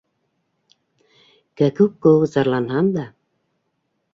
Кәкүк 1.61 1.93
кеүек 2.07 2.33
зарланһам 2.33 2.91
да 2.97 3.05